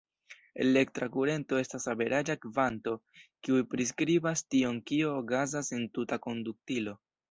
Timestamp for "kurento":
1.15-1.59